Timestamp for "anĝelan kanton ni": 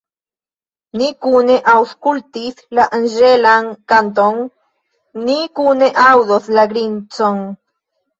2.97-5.35